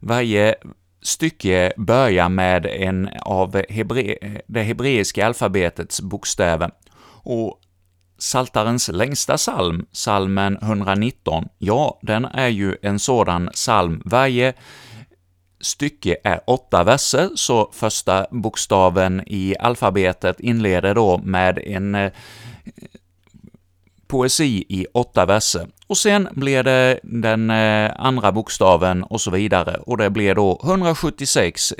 Varje 0.00 0.54
stycke 1.06 1.72
börjar 1.76 2.28
med 2.28 2.66
en 2.66 3.08
av 3.22 3.62
hebre 3.68 4.16
det 4.46 4.62
hebreiska 4.62 5.26
alfabetets 5.26 6.00
bokstäver, 6.00 6.70
och 7.22 7.60
Saltarens 8.18 8.88
längsta 8.88 9.36
psalm, 9.36 9.86
psalmen 9.92 10.58
119, 10.62 11.48
ja, 11.58 11.98
den 12.02 12.24
är 12.24 12.48
ju 12.48 12.76
en 12.82 12.98
sådan 12.98 13.50
psalm. 13.52 14.02
Varje 14.04 14.54
stycke 15.60 16.16
är 16.24 16.40
åtta 16.46 16.84
verser, 16.84 17.30
så 17.34 17.70
första 17.72 18.26
bokstaven 18.30 19.22
i 19.26 19.56
alfabetet 19.60 20.40
inleder 20.40 20.94
då 20.94 21.18
med 21.18 21.58
en 21.58 21.94
eh, 21.94 22.12
poesi 24.06 24.64
i 24.68 24.86
åtta 24.94 25.26
verser, 25.26 25.66
och 25.86 25.98
sen 25.98 26.28
blir 26.32 26.62
det 26.62 27.00
den 27.02 27.50
eh, 27.50 27.92
andra 27.98 28.32
bokstaven 28.32 29.02
och 29.02 29.20
så 29.20 29.30
vidare, 29.30 29.76
och 29.76 29.96
det 29.96 30.10
blir 30.10 30.34
då 30.34 30.60
176, 30.64 31.74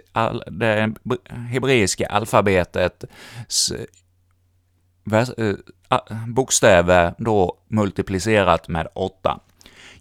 det 0.46 0.94
hebreiska 1.50 2.06
alfabetets 2.06 3.72
eh, 5.12 5.28
eh, 5.38 5.54
bokstäver 6.26 7.14
då 7.18 7.58
multiplicerat 7.68 8.68
med 8.68 8.88
åtta. 8.94 9.40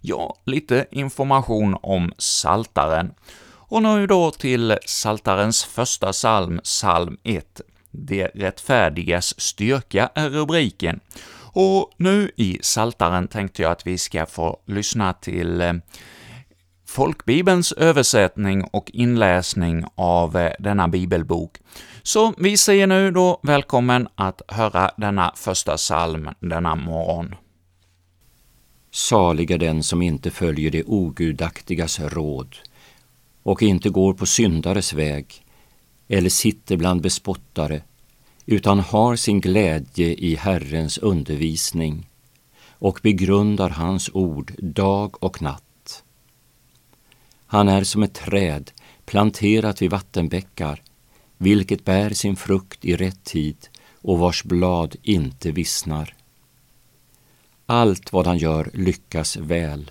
Ja, 0.00 0.36
lite 0.44 0.86
information 0.90 1.76
om 1.82 2.12
Saltaren. 2.18 3.12
Och 3.68 3.82
nu 3.82 4.06
då 4.06 4.30
till 4.30 4.78
Saltarens 4.86 5.64
första 5.64 6.12
psalm, 6.12 6.60
psalm 6.64 7.16
1. 7.22 7.60
Det 7.90 8.30
rättfärdigas 8.34 9.40
styrka 9.40 10.10
är 10.14 10.30
rubriken, 10.30 11.00
och 11.58 11.90
nu 11.96 12.30
i 12.36 12.58
Saltaren 12.62 13.28
tänkte 13.28 13.62
jag 13.62 13.72
att 13.72 13.86
vi 13.86 13.98
ska 13.98 14.26
få 14.26 14.60
lyssna 14.66 15.12
till 15.12 15.60
eh, 15.60 15.72
folkbibelns 16.86 17.72
översättning 17.72 18.64
och 18.64 18.90
inläsning 18.90 19.84
av 19.94 20.36
eh, 20.36 20.52
denna 20.58 20.88
bibelbok. 20.88 21.56
Så 22.02 22.34
vi 22.38 22.56
säger 22.56 22.86
nu 22.86 23.10
då 23.10 23.40
välkommen 23.42 24.08
att 24.14 24.42
höra 24.48 24.90
denna 24.96 25.32
första 25.36 25.76
psalm 25.76 26.28
denna 26.40 26.74
morgon. 26.74 27.34
Salig 28.90 29.50
är 29.50 29.58
den 29.58 29.82
som 29.82 30.02
inte 30.02 30.30
följer 30.30 30.70
det 30.70 30.84
ogudaktigas 30.84 32.00
råd 32.00 32.56
och 33.42 33.62
inte 33.62 33.88
går 33.88 34.14
på 34.14 34.26
syndares 34.26 34.92
väg 34.92 35.44
eller 36.08 36.30
sitter 36.30 36.76
bland 36.76 37.02
bespottare 37.02 37.82
utan 38.46 38.80
har 38.80 39.16
sin 39.16 39.40
glädje 39.40 40.14
i 40.14 40.36
Herrens 40.36 40.98
undervisning 40.98 42.08
och 42.68 43.00
begrundar 43.02 43.70
hans 43.70 44.10
ord 44.12 44.52
dag 44.58 45.22
och 45.22 45.42
natt. 45.42 46.02
Han 47.46 47.68
är 47.68 47.84
som 47.84 48.02
ett 48.02 48.14
träd 48.14 48.70
planterat 49.04 49.82
vid 49.82 49.90
vattenbäckar, 49.90 50.82
vilket 51.38 51.84
bär 51.84 52.10
sin 52.10 52.36
frukt 52.36 52.84
i 52.84 52.96
rätt 52.96 53.24
tid 53.24 53.68
och 54.02 54.18
vars 54.18 54.44
blad 54.44 54.96
inte 55.02 55.52
vissnar. 55.52 56.14
Allt 57.66 58.12
vad 58.12 58.26
han 58.26 58.38
gör 58.38 58.70
lyckas 58.74 59.36
väl. 59.36 59.90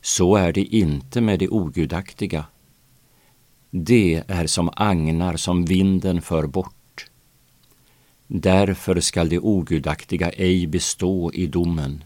Så 0.00 0.36
är 0.36 0.52
det 0.52 0.64
inte 0.64 1.20
med 1.20 1.38
det 1.38 1.48
ogudaktiga. 1.48 2.44
Det 3.70 4.22
är 4.28 4.46
som 4.46 4.70
agnar 4.76 5.36
som 5.36 5.64
vinden 5.64 6.22
för 6.22 6.46
bort. 6.46 7.06
Därför 8.26 9.00
skall 9.00 9.28
det 9.28 9.38
ogudaktiga 9.38 10.30
ej 10.30 10.66
bestå 10.66 11.32
i 11.32 11.46
domen, 11.46 12.04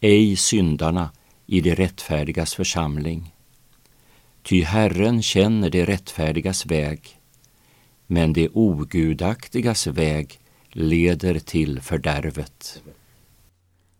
ej 0.00 0.36
syndarna 0.36 1.10
i 1.46 1.60
det 1.60 1.74
rättfärdigas 1.74 2.54
församling. 2.54 3.34
Ty 4.42 4.62
Herren 4.62 5.22
känner 5.22 5.70
det 5.70 5.84
rättfärdigas 5.84 6.66
väg, 6.66 7.18
men 8.06 8.32
det 8.32 8.48
ogudaktigas 8.48 9.86
väg 9.86 10.40
leder 10.68 11.38
till 11.38 11.80
fördärvet. 11.80 12.82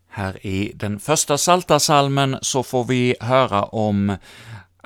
Här 0.09 0.47
i 0.47 0.73
den 0.75 0.99
första 0.99 1.39
Saltasalmen 1.39 2.39
så 2.43 2.63
får 2.63 2.85
vi 2.85 3.15
höra 3.21 3.65
om 3.65 4.17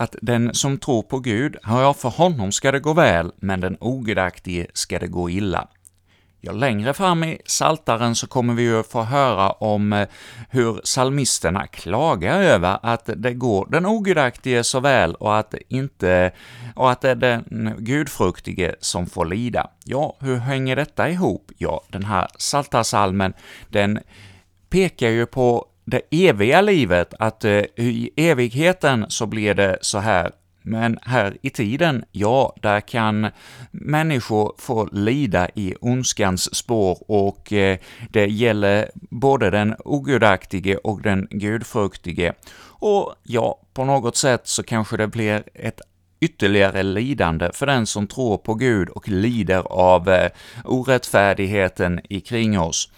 att 0.03 0.17
den 0.23 0.55
som 0.55 0.79
tror 0.79 1.03
på 1.03 1.19
Gud, 1.19 1.57
ja, 1.63 1.95
för 1.95 2.09
honom 2.09 2.53
ska 2.53 2.73
det 2.73 2.81
gå 2.81 2.93
väl, 2.93 3.33
men 3.37 3.61
den 3.61 3.77
ogudaktige 3.81 4.67
ska 4.75 4.99
det 4.99 5.07
gå 5.07 5.31
illa. 5.31 5.69
Ja, 6.41 6.53
längre 6.53 6.95
fram 6.95 7.25
i 7.25 7.39
Saltaren 7.47 8.15
så 8.15 8.27
kommer 8.27 8.55
vi 8.55 8.63
ju 8.63 8.83
få 8.83 9.03
höra 9.03 9.51
om 9.51 9.93
eh, 9.93 10.09
hur 10.51 10.81
salmisterna 10.85 11.67
klagar 11.67 12.43
över 12.43 12.79
att 12.83 13.11
det 13.17 13.35
går 13.35 13.69
den 13.71 13.87
ogudaktige 13.87 14.65
så 14.65 14.81
väl 14.81 15.15
och 15.15 15.39
att, 15.39 15.55
inte, 15.69 16.33
och 16.77 16.91
att 16.91 17.01
det 17.01 17.11
är 17.11 17.15
den 17.15 17.75
gudfruktige 17.79 18.75
som 18.81 19.07
får 19.07 19.25
lida. 19.25 19.71
Ja, 19.85 20.17
hur 20.21 20.37
hänger 20.37 20.77
detta 20.77 21.11
ihop? 21.11 21.51
Ja, 21.59 21.81
den 21.89 22.05
här 22.05 22.29
Saltarsalmen, 22.39 23.33
den 23.69 23.99
pekar 24.71 25.09
ju 25.09 25.27
på 25.27 25.67
det 25.85 26.01
eviga 26.11 26.61
livet, 26.61 27.15
att 27.19 27.45
eh, 27.45 27.63
i 27.77 28.11
evigheten 28.17 29.07
så 29.09 29.27
blir 29.27 29.55
det 29.55 29.79
så 29.81 29.99
här 29.99 30.33
men 30.65 30.99
här 31.03 31.37
i 31.43 31.51
tiden, 31.51 32.05
ja, 32.13 32.57
där 32.63 32.81
kan 32.81 33.29
människor 33.71 34.55
få 34.59 34.89
lida 34.93 35.49
i 35.55 35.75
ondskans 35.81 36.55
spår 36.55 36.99
och 37.11 37.53
eh, 37.53 37.79
det 38.11 38.27
gäller 38.27 38.91
både 38.95 39.51
den 39.51 39.75
ogudaktige 39.85 40.77
och 40.77 41.03
den 41.03 41.29
gudfruktige. 41.31 42.33
Och 42.65 43.15
ja, 43.23 43.61
på 43.75 43.85
något 43.85 44.17
sätt 44.17 44.41
så 44.45 44.63
kanske 44.63 44.97
det 44.97 45.07
blir 45.07 45.43
ett 45.55 45.81
ytterligare 46.21 46.83
lidande 46.83 47.51
för 47.53 47.67
den 47.67 47.87
som 47.87 48.07
tror 48.07 48.39
på 48.39 48.55
Gud 48.55 48.89
och 48.89 49.09
lider 49.09 49.63
av 49.73 50.09
eh, 50.09 50.31
orättfärdigheten 50.65 52.01
kring 52.25 52.61
oss. 52.61 52.89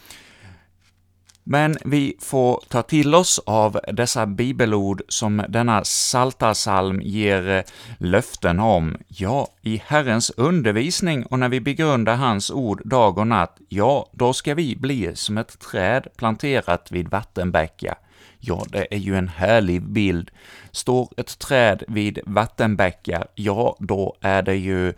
Men 1.46 1.76
vi 1.84 2.16
får 2.20 2.60
ta 2.68 2.82
till 2.82 3.14
oss 3.14 3.40
av 3.46 3.80
dessa 3.92 4.26
bibelord 4.26 5.02
som 5.08 5.44
denna 5.48 5.84
saltarsalm 5.84 7.00
ger 7.00 7.48
eh, 7.48 7.62
löften 7.98 8.60
om. 8.60 8.96
Ja, 9.08 9.48
i 9.62 9.82
Herrens 9.86 10.30
undervisning 10.30 11.26
och 11.26 11.38
när 11.38 11.48
vi 11.48 11.60
begrundar 11.60 12.16
hans 12.16 12.50
ord 12.50 12.82
dag 12.84 13.18
och 13.18 13.26
natt, 13.26 13.58
ja, 13.68 14.10
då 14.12 14.32
ska 14.32 14.54
vi 14.54 14.76
bli 14.76 15.16
som 15.16 15.38
ett 15.38 15.58
träd 15.58 16.06
planterat 16.16 16.92
vid 16.92 17.08
vattenbäckar. 17.08 17.94
Ja, 18.38 18.64
det 18.68 18.94
är 18.94 18.98
ju 18.98 19.16
en 19.16 19.28
härlig 19.28 19.82
bild. 19.82 20.30
Står 20.70 21.08
ett 21.16 21.38
träd 21.38 21.82
vid 21.88 22.18
vattenbäckar, 22.26 23.26
ja, 23.34 23.76
då 23.78 24.16
är 24.20 24.42
det 24.42 24.56
ju 24.56 24.88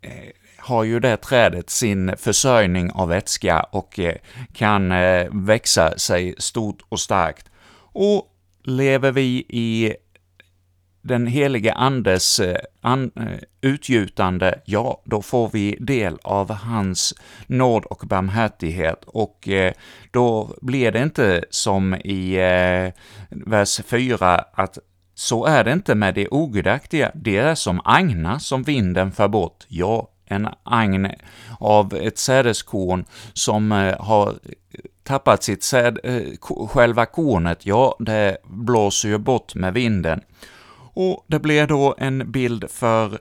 eh, 0.00 0.30
har 0.70 0.84
ju 0.84 1.00
det 1.00 1.16
trädet 1.16 1.70
sin 1.70 2.12
försörjning 2.16 2.90
av 2.90 3.08
vätska 3.08 3.60
och 3.60 3.98
eh, 3.98 4.14
kan 4.52 4.92
eh, 4.92 5.26
växa 5.32 5.98
sig 5.98 6.34
stort 6.38 6.82
och 6.88 7.00
starkt. 7.00 7.50
Och 7.92 8.26
lever 8.64 9.12
vi 9.12 9.46
i 9.48 9.94
den 11.02 11.26
helige 11.26 11.72
Andes 11.72 12.40
eh, 12.40 12.56
an, 12.80 13.10
utgjutande, 13.60 14.60
ja, 14.64 15.02
då 15.04 15.22
får 15.22 15.50
vi 15.52 15.76
del 15.80 16.18
av 16.22 16.50
hans 16.50 17.14
nåd 17.46 17.84
och 17.84 18.02
barmhärtighet, 18.06 19.04
och 19.06 19.48
då 20.10 20.56
blir 20.62 20.92
det 20.92 21.02
inte 21.02 21.44
som 21.50 21.94
i 21.94 22.36
vers 23.30 23.80
4, 23.86 24.44
att 24.52 24.78
så 25.14 25.44
är 25.44 25.64
det 25.64 25.72
inte 25.72 25.94
med 25.94 26.14
de 26.14 26.28
ogudaktiga, 26.30 27.10
det 27.14 27.36
är 27.36 27.54
som 27.54 27.80
agnar 27.84 28.38
som 28.38 28.62
vinden 28.62 29.12
för 29.12 29.28
bort. 29.28 29.66
Ja, 29.68 30.08
en 30.30 30.48
agn 30.62 31.08
av 31.60 31.94
ett 31.94 32.18
sädeskorn 32.18 33.04
som 33.32 33.72
eh, 33.72 34.00
har 34.00 34.34
tappat 35.02 35.42
sitt 35.42 35.62
säd, 35.62 35.98
eh, 36.04 36.22
själva 36.68 37.06
kornet, 37.06 37.66
ja, 37.66 37.96
det 37.98 38.36
blåser 38.44 39.08
ju 39.08 39.18
bort 39.18 39.54
med 39.54 39.74
vinden. 39.74 40.20
Och 40.92 41.24
det 41.26 41.38
blir 41.38 41.66
då 41.66 41.94
en 41.98 42.32
bild 42.32 42.70
för 42.70 43.18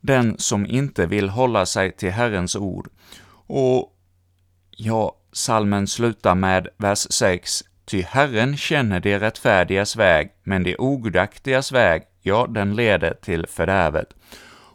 den 0.00 0.38
som 0.38 0.66
inte 0.66 1.06
vill 1.06 1.28
hålla 1.28 1.66
sig 1.66 1.92
till 1.92 2.10
Herrens 2.10 2.56
ord. 2.56 2.88
Och 3.46 3.92
ja, 4.70 5.16
salmen 5.32 5.86
slutar 5.86 6.34
med 6.34 6.68
vers 6.76 7.06
6. 7.10 7.64
Ty 7.84 8.02
Herren 8.02 8.56
känner 8.56 9.00
de 9.00 9.18
rättfärdigas 9.18 9.96
väg, 9.96 10.30
men 10.42 10.62
de 10.62 10.76
ogudaktigas 10.78 11.72
väg, 11.72 12.02
ja, 12.22 12.46
den 12.48 12.76
leder 12.76 13.14
till 13.14 13.46
fördärvet. 13.46 14.08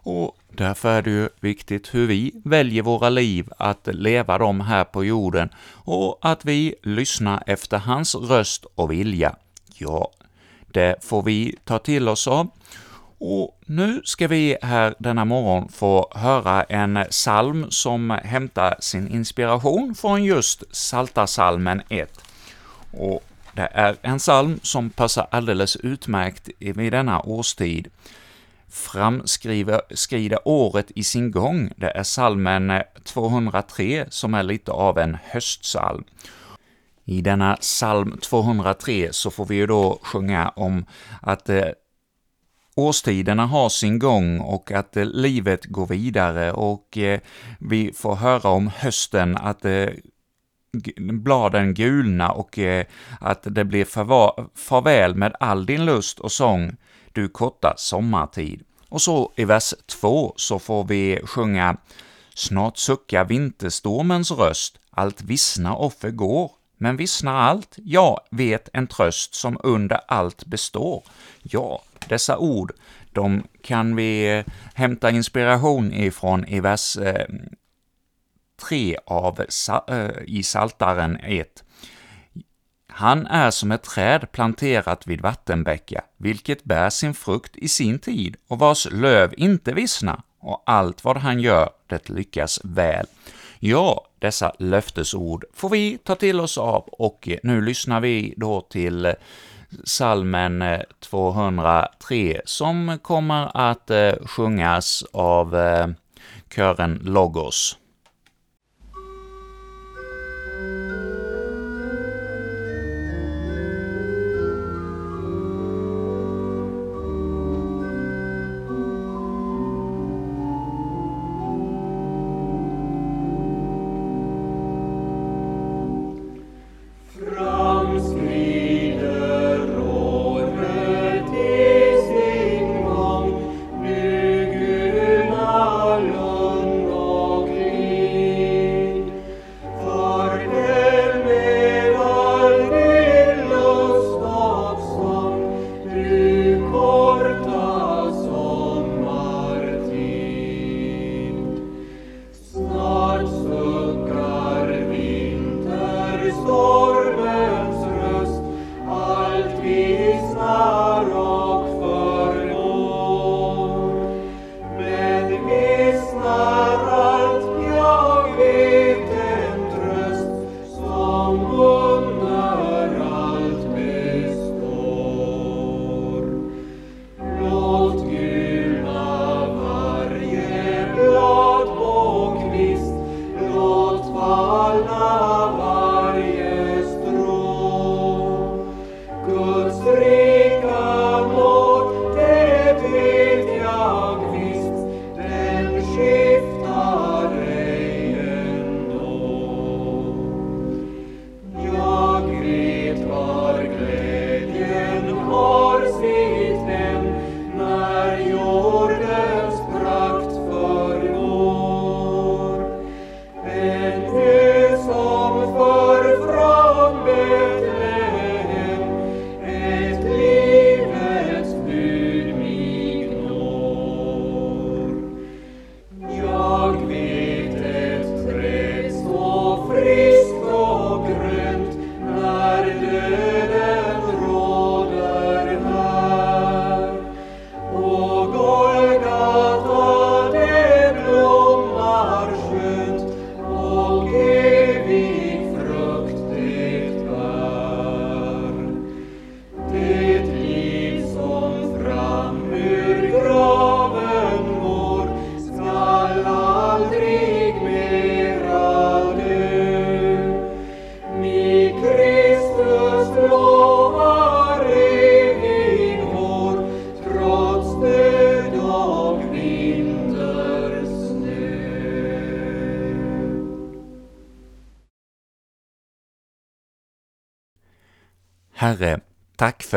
Och 0.08 0.38
Därför 0.58 0.90
är 0.90 1.02
det 1.02 1.10
ju 1.10 1.30
viktigt 1.40 1.94
hur 1.96 2.08
vi 2.08 2.32
väljer 2.46 2.84
våra 2.84 3.10
liv, 3.10 3.50
att 3.58 3.88
leva 3.88 4.38
dem 4.38 4.62
här 4.62 4.84
på 4.84 5.04
jorden, 5.06 5.50
och 5.70 6.20
att 6.22 6.46
vi 6.46 6.76
lyssnar 6.84 7.44
efter 7.46 7.78
hans 7.78 8.16
röst 8.16 8.66
och 8.76 8.92
vilja. 8.92 9.36
Ja, 9.74 10.12
det 10.68 10.96
får 11.04 11.24
vi 11.24 11.56
ta 11.64 11.80
till 11.80 12.10
oss 12.10 12.28
av. 12.28 12.48
Och 13.18 13.60
nu 13.66 14.02
ska 14.04 14.28
vi 14.28 14.58
här 14.62 14.96
denna 15.00 15.26
morgon 15.26 15.70
få 15.70 16.12
höra 16.16 16.64
en 16.64 17.06
psalm 17.10 17.66
som 17.70 18.10
hämtar 18.10 18.76
sin 18.80 19.08
inspiration 19.08 19.96
från 19.96 20.24
just 20.24 20.64
Saltarsalmen 20.76 21.82
1. 21.90 22.22
Och 22.92 23.24
det 23.54 23.70
är 23.74 23.96
en 24.02 24.18
psalm 24.18 24.60
som 24.64 24.90
passar 24.90 25.28
alldeles 25.32 25.76
utmärkt 25.76 26.50
vid 26.60 26.94
denna 26.94 27.22
årstid 27.22 27.90
framskrida 28.70 30.40
året 30.46 30.92
i 30.96 31.04
sin 31.04 31.32
gång. 31.32 31.72
Det 31.76 31.90
är 31.90 32.04
salmen 32.04 32.70
eh, 32.70 32.82
203 33.04 34.06
som 34.10 34.34
är 34.34 34.44
lite 34.44 34.72
av 34.72 34.98
en 34.98 35.18
höstsalm. 35.24 36.04
I 37.06 37.22
denna 37.22 37.56
psalm 37.56 38.18
203 38.22 39.10
så 39.12 39.32
får 39.32 39.46
vi 39.46 39.56
ju 39.56 39.68
då 39.68 40.00
sjunga 40.02 40.50
om 40.50 40.86
att 41.22 41.50
eh, 41.50 41.68
årstiderna 42.76 43.46
har 43.46 43.70
sin 43.70 44.00
gång 44.00 44.40
och 44.40 44.72
att 44.72 44.98
eh, 44.98 45.06
livet 45.06 45.66
går 45.66 45.88
vidare 45.88 46.52
och 46.52 46.98
eh, 46.98 47.20
vi 47.60 47.94
får 47.94 48.16
höra 48.16 48.50
om 48.50 48.72
hösten, 48.76 49.38
att 49.38 49.66
eh, 49.66 49.90
bladen 50.98 51.74
gulna 51.74 52.32
och 52.32 52.60
eh, 52.60 52.86
att 53.20 53.44
det 53.44 53.66
blir 53.66 53.86
farväl 54.56 55.16
med 55.16 55.36
all 55.40 55.66
din 55.66 55.86
lust 55.86 56.20
och 56.20 56.32
sång, 56.32 56.78
du 57.18 57.28
korta 57.30 57.74
sommartid. 57.78 58.64
Och 58.90 59.02
så 59.02 59.32
i 59.36 59.46
vers 59.46 59.74
2 59.86 60.34
så 60.36 60.60
får 60.60 60.84
vi 60.84 61.20
sjunga 61.24 61.78
”Snart 62.36 62.78
suckar 62.78 63.26
vinterstormens 63.26 64.32
röst, 64.32 64.80
allt 64.92 65.22
vissna 65.22 65.76
och 65.76 65.94
förgår, 65.94 66.52
men 66.78 66.98
vissnar 66.98 67.34
allt, 67.34 67.76
ja, 67.84 68.26
vet 68.32 68.70
en 68.74 68.88
tröst 68.88 69.36
som 69.36 69.58
under 69.64 70.00
allt 70.08 70.46
består.” 70.46 71.04
Ja, 71.44 71.82
dessa 72.10 72.38
ord, 72.38 72.72
de 73.14 73.44
kan 73.64 73.96
vi 73.96 74.38
eh, 74.38 74.46
hämta 74.74 75.10
inspiration 75.12 75.94
ifrån 75.94 76.46
i 76.46 76.60
vers 76.60 76.98
3 78.70 78.94
eh, 78.94 79.00
av, 79.06 79.46
eh, 79.88 80.10
i 80.26 80.44
Saltaren 80.44 81.18
1. 81.24 81.64
Han 82.98 83.28
är 83.28 83.52
som 83.52 83.72
ett 83.72 83.84
träd 83.84 84.32
planterat 84.32 85.08
vid 85.08 85.22
vattenbäckar, 85.22 86.02
vilket 86.18 86.64
bär 86.64 86.90
sin 86.90 87.14
frukt 87.14 87.56
i 87.56 87.68
sin 87.68 88.00
tid 88.00 88.36
och 88.48 88.60
vars 88.60 88.88
löv 88.92 89.34
inte 89.38 89.74
vissnar, 89.74 90.22
och 90.40 90.64
allt 90.66 91.04
vad 91.04 91.18
han 91.18 91.40
gör, 91.40 91.70
det 91.88 92.10
lyckas 92.10 92.60
väl. 92.64 93.06
Ja, 93.60 94.08
dessa 94.20 94.52
löftesord 94.60 95.46
får 95.54 95.70
vi 95.70 95.98
ta 95.98 96.16
till 96.16 96.40
oss 96.40 96.58
av, 96.58 96.82
och 96.82 97.30
nu 97.44 97.62
lyssnar 97.62 98.00
vi 98.00 98.34
då 98.38 98.62
till 98.62 99.06
eh, 99.06 99.14
salmen 99.84 100.62
eh, 100.62 100.82
203, 101.00 102.42
som 102.46 103.00
kommer 103.02 103.70
att 103.70 103.90
eh, 103.90 104.14
sjungas 104.26 105.04
av 105.14 105.56
kören 106.56 107.00
Logos. 107.04 107.78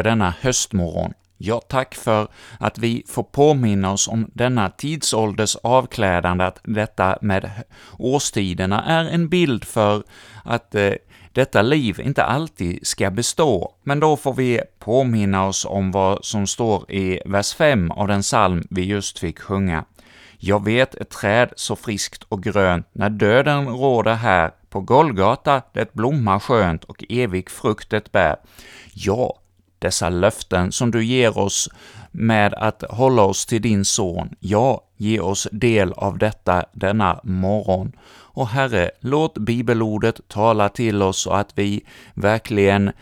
För 0.00 0.04
denna 0.04 0.34
höstmorgon. 0.40 1.12
Ja, 1.38 1.60
tack 1.68 1.94
för 1.94 2.28
att 2.58 2.78
vi 2.78 3.04
får 3.08 3.22
påminna 3.22 3.92
oss 3.92 4.08
om 4.08 4.30
denna 4.34 4.70
tidsålders 4.70 5.56
avklädande, 5.56 6.44
att 6.44 6.60
detta 6.64 7.18
med 7.20 7.50
årstiderna 7.98 8.84
är 8.84 9.04
en 9.04 9.28
bild 9.28 9.64
för 9.64 10.02
att 10.44 10.74
eh, 10.74 10.92
detta 11.32 11.62
liv 11.62 12.00
inte 12.00 12.24
alltid 12.24 12.86
ska 12.86 13.10
bestå, 13.10 13.74
men 13.82 14.00
då 14.00 14.16
får 14.16 14.34
vi 14.34 14.60
påminna 14.78 15.46
oss 15.46 15.64
om 15.64 15.90
vad 15.92 16.24
som 16.24 16.46
står 16.46 16.90
i 16.90 17.20
vers 17.24 17.54
5 17.54 17.90
av 17.90 18.08
den 18.08 18.22
psalm 18.22 18.62
vi 18.70 18.84
just 18.84 19.18
fick 19.18 19.38
sjunga. 19.38 19.84
Jag 20.38 20.64
vet 20.64 20.94
ett 20.94 21.10
träd 21.10 21.52
så 21.56 21.76
friskt 21.76 22.22
och 22.28 22.42
grönt, 22.42 22.86
när 22.92 23.10
döden 23.10 23.68
råder 23.68 24.14
här, 24.14 24.50
på 24.70 24.80
Golgata 24.80 25.62
det 25.72 25.92
blommar 25.92 26.38
skönt 26.38 26.84
och 26.84 27.04
evig 27.08 27.50
frukt 27.50 27.90
det 27.90 28.12
bär. 28.12 28.36
Ja, 28.94 29.40
dessa 29.80 30.08
löften 30.08 30.72
som 30.72 30.90
du 30.90 31.04
ger 31.04 31.38
oss 31.38 31.68
med 32.12 32.54
att 32.54 32.84
hålla 32.90 33.22
oss 33.22 33.46
till 33.46 33.62
din 33.62 33.84
son, 33.84 34.34
ja, 34.40 34.84
ge 34.96 35.20
oss 35.20 35.48
del 35.52 35.92
av 35.92 36.18
detta 36.18 36.64
denna 36.72 37.20
morgon. 37.22 37.92
Och 38.32 38.48
Herre, 38.48 38.90
låt 39.00 39.38
bibelordet 39.38 40.20
tala 40.28 40.68
till 40.68 41.02
oss 41.02 41.18
så 41.18 41.30
att 41.30 41.52
vi 41.54 41.84
verkligen 42.14 42.92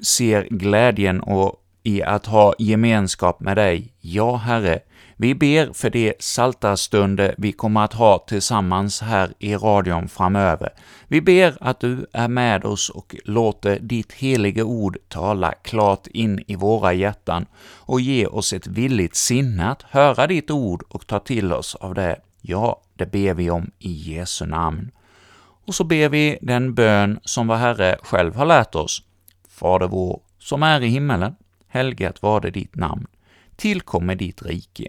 ser 0.00 0.48
glädjen 0.50 1.20
och 1.20 1.62
i 1.82 2.02
att 2.02 2.26
ha 2.26 2.54
gemenskap 2.58 3.40
med 3.40 3.56
dig. 3.56 3.92
Ja, 4.00 4.36
Herre, 4.36 4.80
vi 5.18 5.34
ber 5.34 5.72
för 5.72 5.90
de 5.90 6.14
saltarstunder 6.18 7.34
vi 7.38 7.52
kommer 7.52 7.84
att 7.84 7.92
ha 7.92 8.18
tillsammans 8.18 9.00
här 9.00 9.34
i 9.38 9.54
radion 9.54 10.08
framöver. 10.08 10.68
Vi 11.08 11.20
ber 11.20 11.56
att 11.60 11.80
du 11.80 12.06
är 12.12 12.28
med 12.28 12.64
oss 12.64 12.90
och 12.90 13.16
låter 13.24 13.78
ditt 13.78 14.12
helige 14.12 14.62
ord 14.62 14.98
tala 15.08 15.52
klart 15.52 16.06
in 16.06 16.44
i 16.46 16.56
våra 16.56 16.92
hjärtan 16.92 17.46
och 17.76 18.00
ge 18.00 18.26
oss 18.26 18.52
ett 18.52 18.66
villigt 18.66 19.16
sinne 19.16 19.70
att 19.70 19.82
höra 19.82 20.26
ditt 20.26 20.50
ord 20.50 20.82
och 20.88 21.06
ta 21.06 21.18
till 21.18 21.52
oss 21.52 21.74
av 21.74 21.94
det. 21.94 22.20
Ja, 22.40 22.82
det 22.94 23.06
ber 23.06 23.34
vi 23.34 23.50
om 23.50 23.70
i 23.78 23.92
Jesu 23.92 24.46
namn. 24.46 24.90
Och 25.66 25.74
så 25.74 25.84
ber 25.84 26.08
vi 26.08 26.38
den 26.42 26.74
bön 26.74 27.20
som 27.22 27.46
vår 27.46 27.56
Herre 27.56 27.96
själv 28.02 28.34
har 28.34 28.46
lärt 28.46 28.74
oss. 28.74 29.02
Fader 29.48 29.88
vår, 29.88 30.20
som 30.38 30.62
är 30.62 30.80
i 30.82 30.86
himmelen. 30.86 31.36
Helgat 31.68 32.22
var 32.22 32.40
det 32.40 32.50
ditt 32.50 32.76
namn. 32.76 33.06
Tillkommer 33.56 34.14
ditt 34.14 34.42
rike. 34.42 34.88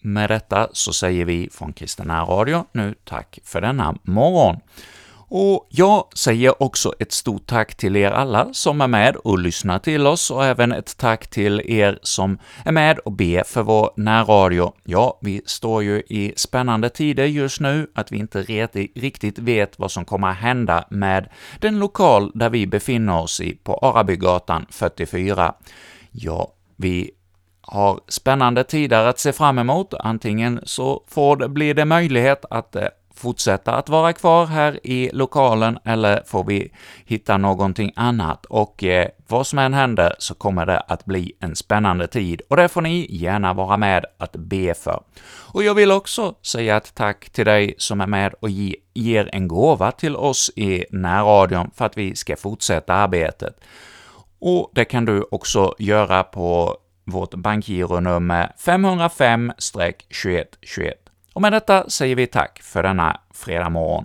med 0.00 0.30
detta 0.30 0.68
så 0.72 0.92
säger 0.92 1.24
vi 1.24 1.48
från 1.52 1.72
Kristina 1.72 2.24
Radio 2.24 2.64
nu 2.72 2.94
tack 3.04 3.38
för 3.44 3.60
denna 3.60 3.94
morgon. 4.02 4.56
Och 5.32 5.66
jag 5.70 6.08
säger 6.14 6.62
också 6.62 6.94
ett 6.98 7.12
stort 7.12 7.46
tack 7.46 7.74
till 7.74 7.96
er 7.96 8.10
alla 8.10 8.48
som 8.52 8.80
är 8.80 8.86
med 8.86 9.16
och 9.16 9.38
lyssnar 9.38 9.78
till 9.78 10.06
oss, 10.06 10.30
och 10.30 10.44
även 10.44 10.72
ett 10.72 10.96
tack 10.96 11.26
till 11.26 11.62
er 11.64 11.98
som 12.02 12.38
är 12.64 12.72
med 12.72 12.98
och 12.98 13.12
ber 13.12 13.44
för 13.44 13.62
vår 13.62 13.90
närradio. 13.96 14.72
Ja, 14.84 15.18
vi 15.22 15.42
står 15.46 15.82
ju 15.82 15.98
i 15.98 16.32
spännande 16.36 16.88
tider 16.88 17.24
just 17.24 17.60
nu, 17.60 17.90
att 17.94 18.12
vi 18.12 18.18
inte 18.18 18.42
riktigt 18.94 19.38
vet 19.38 19.78
vad 19.78 19.90
som 19.90 20.04
kommer 20.04 20.28
att 20.28 20.36
hända 20.36 20.84
med 20.90 21.28
den 21.60 21.78
lokal 21.78 22.30
där 22.34 22.50
vi 22.50 22.66
befinner 22.66 23.20
oss 23.20 23.40
i, 23.40 23.54
på 23.54 23.74
Arabygatan 23.74 24.66
44. 24.70 25.54
Ja, 26.10 26.52
vi 26.76 27.10
har 27.70 28.00
spännande 28.08 28.64
tider 28.64 29.06
att 29.06 29.18
se 29.18 29.32
fram 29.32 29.58
emot. 29.58 29.94
Antingen 29.94 30.60
så 30.62 31.04
får 31.08 31.36
det, 31.36 31.48
blir 31.48 31.74
det 31.74 31.84
möjlighet 31.84 32.44
att 32.50 32.76
eh, 32.76 32.88
fortsätta 33.14 33.74
att 33.74 33.88
vara 33.88 34.12
kvar 34.12 34.46
här 34.46 34.86
i 34.86 35.10
lokalen, 35.12 35.78
eller 35.84 36.22
får 36.26 36.44
vi 36.44 36.72
hitta 37.04 37.36
någonting 37.36 37.92
annat. 37.96 38.46
Och 38.46 38.84
eh, 38.84 39.08
vad 39.26 39.46
som 39.46 39.58
än 39.58 39.74
händer 39.74 40.14
så 40.18 40.34
kommer 40.34 40.66
det 40.66 40.80
att 40.80 41.04
bli 41.04 41.32
en 41.40 41.56
spännande 41.56 42.06
tid, 42.06 42.42
och 42.50 42.56
det 42.56 42.68
får 42.68 42.80
ni 42.80 43.06
gärna 43.10 43.52
vara 43.52 43.76
med 43.76 44.06
att 44.18 44.36
be 44.36 44.74
för. 44.74 45.02
Och 45.52 45.62
jag 45.62 45.74
vill 45.74 45.92
också 45.92 46.34
säga 46.42 46.76
ett 46.76 46.94
tack 46.94 47.30
till 47.30 47.46
dig 47.46 47.74
som 47.78 48.00
är 48.00 48.06
med 48.06 48.34
och 48.40 48.50
ge, 48.50 48.76
ger 48.94 49.30
en 49.32 49.48
gåva 49.48 49.92
till 49.92 50.16
oss 50.16 50.50
i 50.56 50.84
närradion 50.90 51.70
för 51.74 51.84
att 51.86 51.96
vi 51.96 52.16
ska 52.16 52.36
fortsätta 52.36 52.94
arbetet. 52.94 53.60
Och 54.40 54.70
det 54.74 54.84
kan 54.84 55.04
du 55.04 55.26
också 55.30 55.74
göra 55.78 56.22
på 56.22 56.76
vårt 57.04 57.34
bankgironummer 57.34 58.52
505-2121. 58.58 60.92
Och 61.32 61.42
med 61.42 61.52
detta 61.52 61.90
säger 61.90 62.16
vi 62.16 62.26
tack 62.26 62.60
för 62.62 62.82
denna 62.82 63.20
fredag 63.34 63.68
morgon. 63.68 64.04